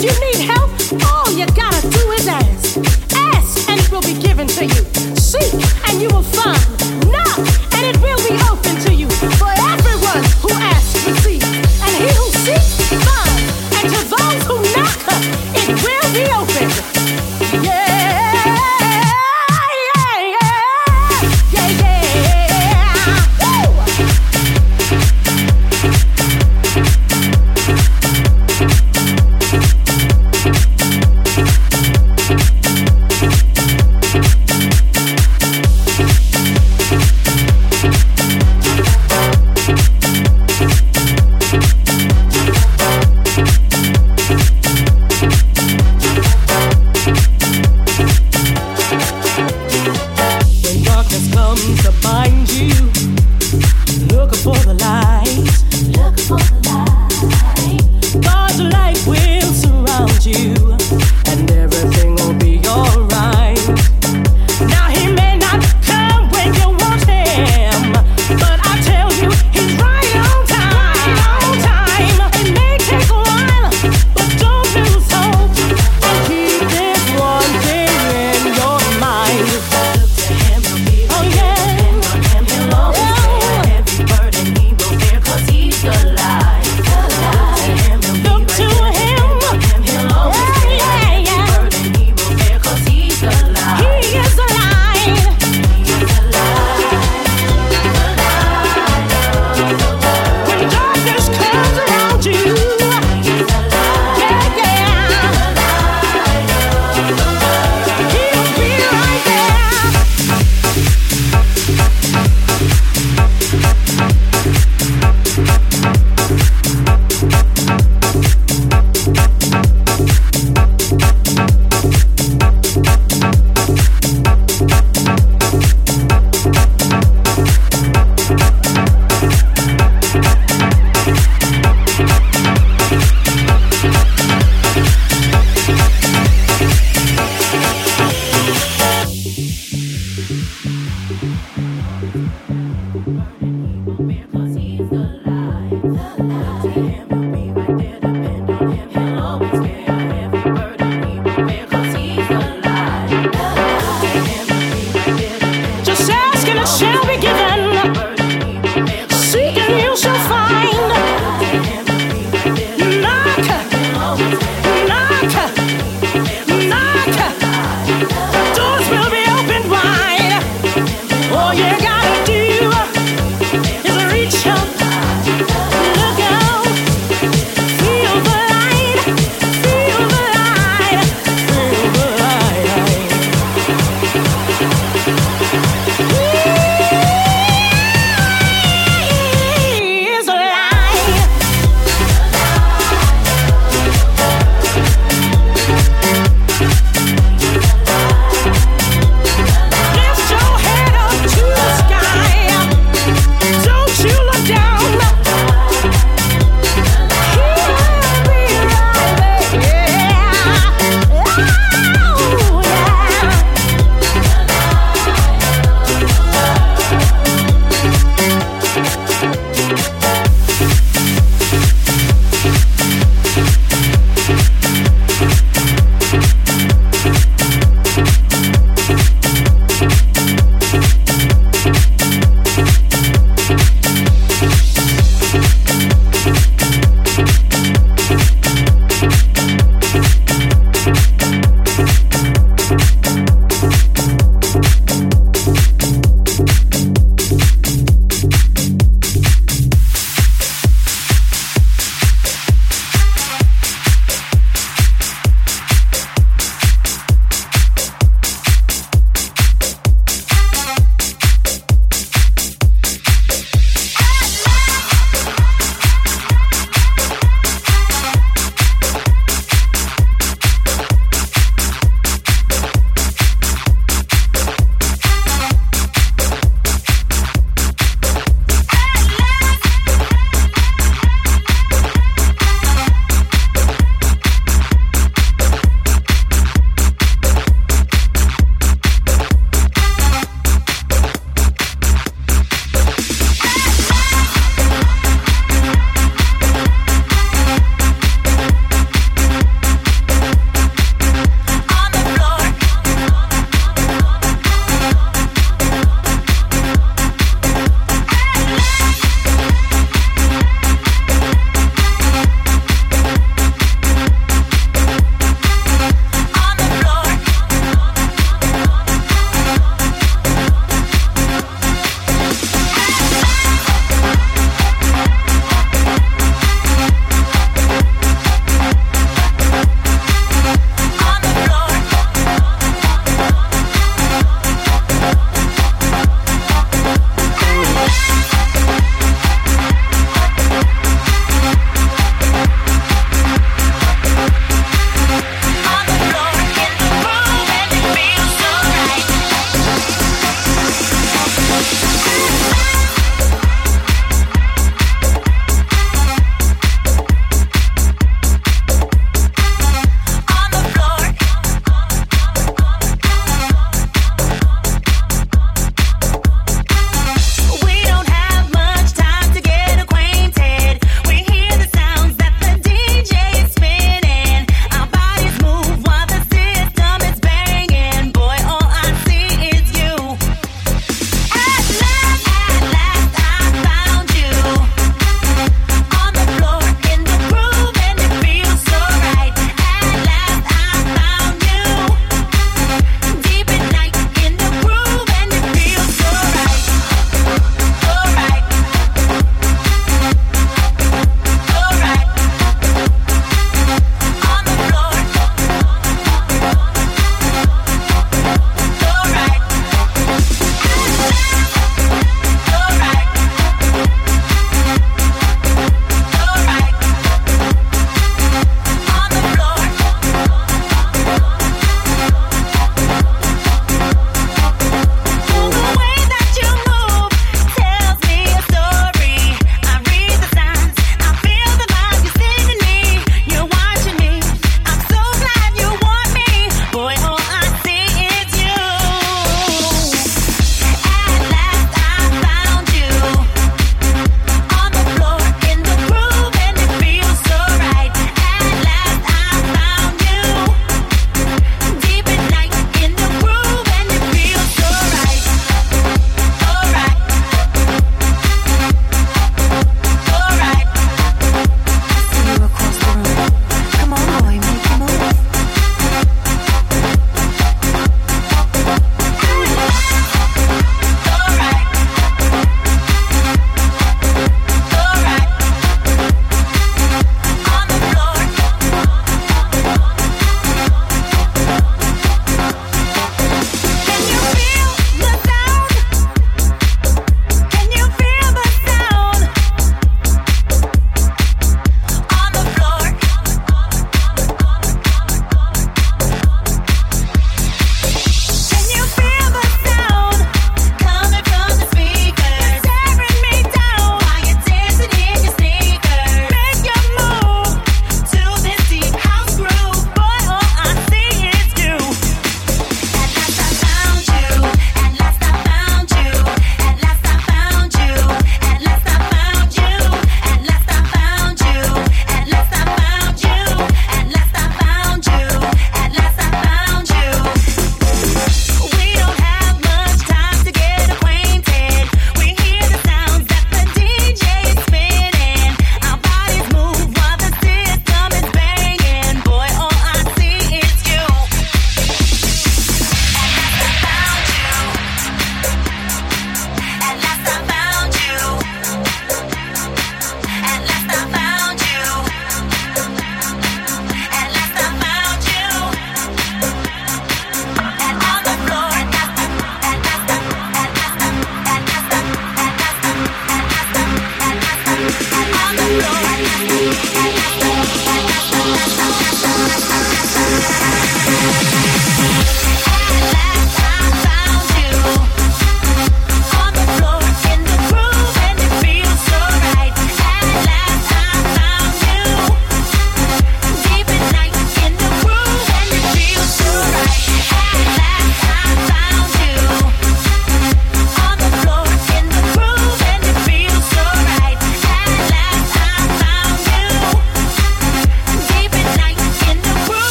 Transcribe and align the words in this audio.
If 0.00 0.04
you 0.04 0.12
need 0.20 0.46
help, 0.46 0.70
all 1.10 1.28
you 1.32 1.44
gotta 1.56 1.82
do 1.88 2.12
is 2.12 2.28
ask. 2.28 2.78
Ask 3.16 3.68
and 3.68 3.80
it 3.80 3.90
will 3.90 4.00
be 4.00 4.14
given 4.14 4.46
to 4.46 4.64
you. 4.64 4.84
Seek 5.16 5.52
and 5.88 6.00
you 6.00 6.08
will 6.10 6.22
find. 6.22 7.07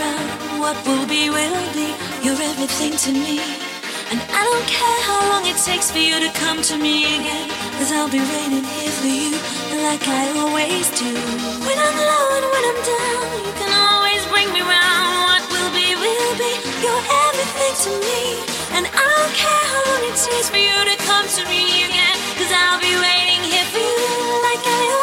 Around. 0.00 0.60
What 0.60 0.76
will 0.86 1.06
be, 1.06 1.28
will 1.30 1.60
be. 1.76 1.92
You're 2.24 2.40
everything 2.52 2.92
to 3.04 3.12
me. 3.12 3.40
And 4.10 4.18
I 4.32 4.42
don't 4.48 4.66
care 4.66 5.00
how 5.06 5.20
long 5.30 5.44
it 5.46 5.56
takes 5.60 5.90
for 5.90 5.98
you 5.98 6.18
to 6.18 6.30
come 6.40 6.62
to 6.70 6.76
me 6.76 7.04
again. 7.20 7.48
Cause 7.78 7.92
I'll 7.92 8.10
be 8.10 8.18
waiting 8.18 8.64
here 8.64 8.94
for 9.00 9.06
you 9.06 9.36
like 9.86 10.02
I 10.08 10.24
always 10.42 10.86
do. 10.98 11.12
When 11.66 11.78
I'm 11.78 11.96
low 12.10 12.26
and 12.38 12.46
when 12.52 12.64
I'm 12.70 12.80
down, 12.82 13.24
you 13.46 13.52
can 13.60 13.72
always 13.86 14.22
bring 14.32 14.48
me 14.56 14.62
round. 14.64 15.14
What 15.28 15.42
will 15.52 15.72
be, 15.76 15.94
will 15.94 16.34
be. 16.42 16.52
You're 16.82 17.06
everything 17.28 17.74
to 17.86 17.90
me. 18.08 18.20
And 18.76 18.84
I 18.88 19.04
don't 19.14 19.34
care 19.36 19.64
how 19.72 19.82
long 19.90 20.02
it 20.10 20.16
takes 20.18 20.48
for 20.50 20.60
you 20.60 20.76
to 20.90 20.96
come 21.06 21.26
to 21.38 21.42
me 21.46 21.86
again. 21.86 22.16
Cause 22.40 22.50
I'll 22.50 22.82
be 22.82 22.94
waiting 22.96 23.42
here 23.46 23.68
for 23.72 23.84
you 23.84 24.16
like 24.48 24.64
I 24.64 24.80
always 24.82 24.99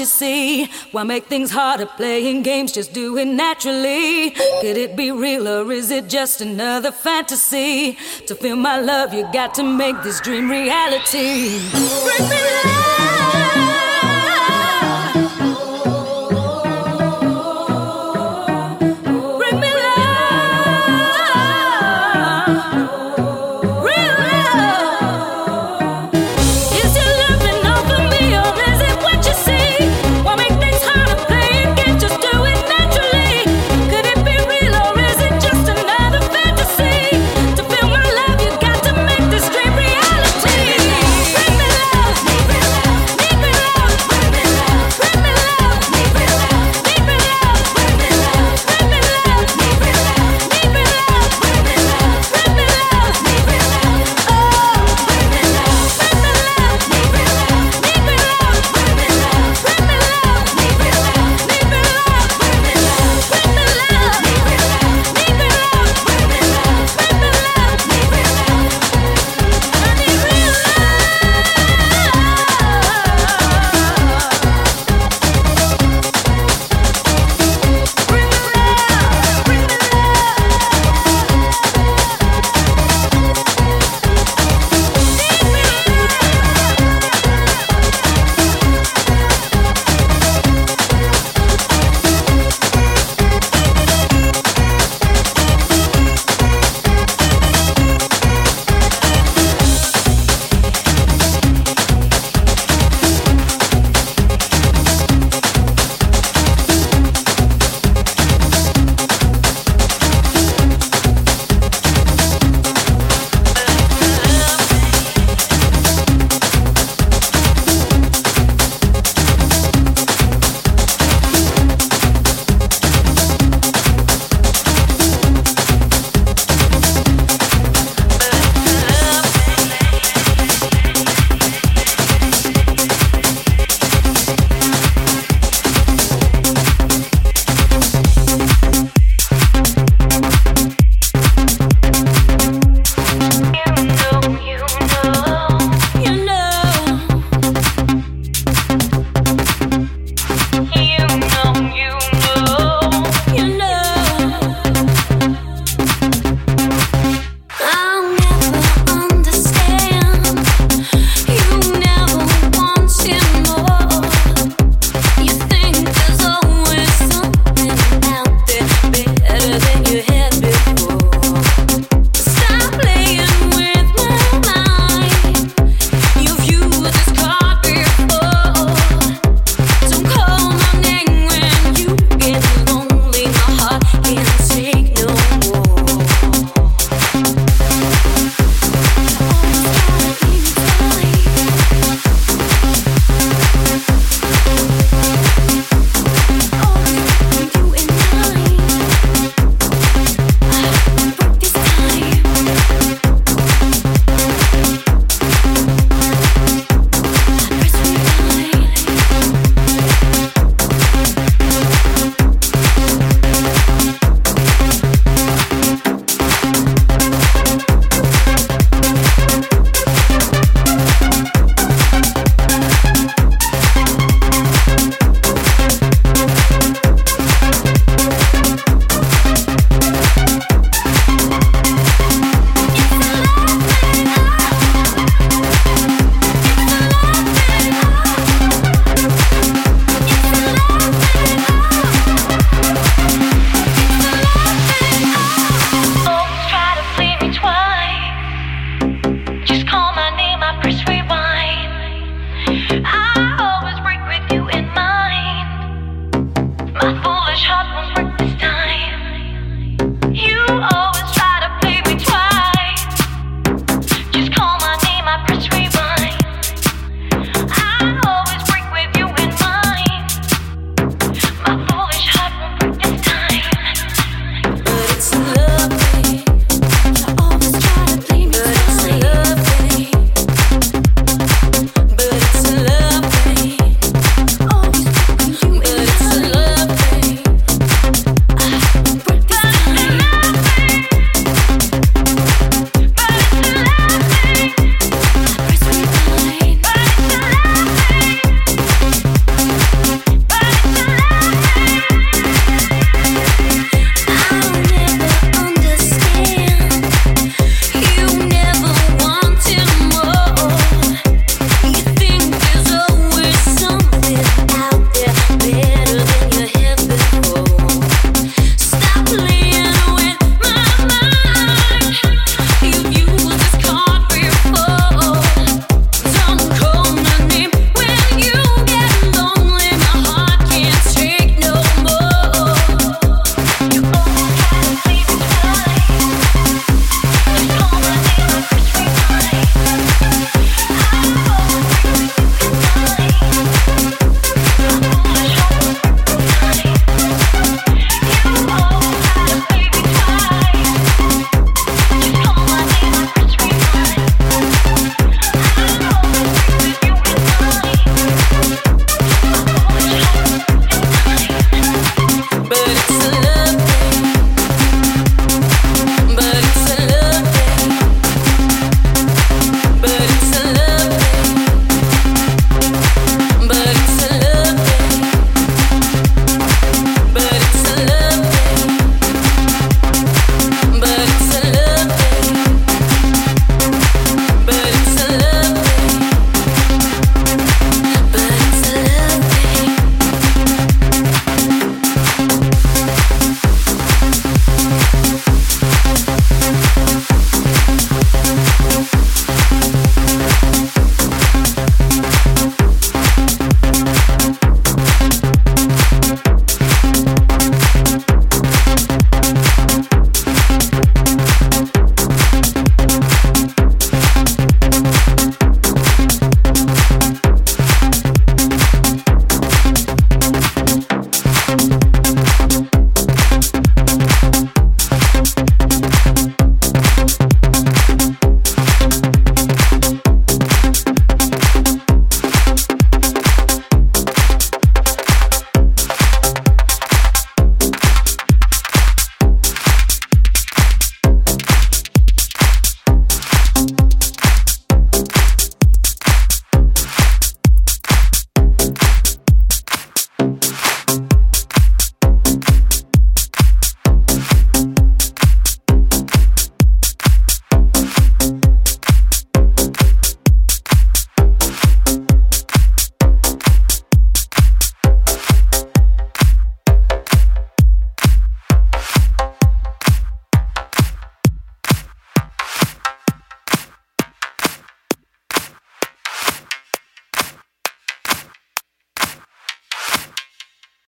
you 0.00 0.06
see? 0.06 0.64
Why 0.92 1.04
make 1.04 1.26
things 1.26 1.50
harder 1.50 1.86
playing 1.86 2.42
games? 2.42 2.72
Just 2.72 2.92
do 2.92 3.16
it 3.18 3.26
naturally. 3.26 4.30
Could 4.62 4.76
it 4.76 4.96
be 4.96 5.10
real, 5.10 5.46
or 5.46 5.70
is 5.70 5.90
it 5.90 6.08
just 6.08 6.40
another 6.40 6.90
fantasy? 6.90 7.96
To 8.26 8.34
feel 8.34 8.56
my 8.56 8.80
love, 8.80 9.14
you 9.14 9.28
got 9.32 9.54
to 9.54 9.62
make 9.62 10.02
this 10.02 10.20
dream 10.20 10.50
reality. 10.50 11.60
Break 11.70 13.09